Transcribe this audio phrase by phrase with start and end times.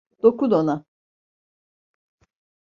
[0.23, 0.85] Dokun ona.